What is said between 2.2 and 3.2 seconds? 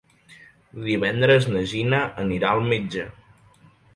anirà al metge.